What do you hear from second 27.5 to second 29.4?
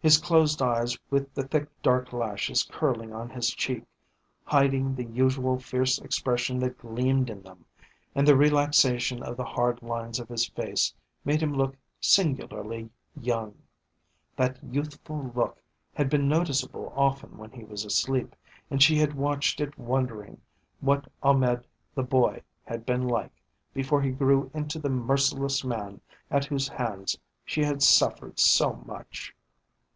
had suffered so much.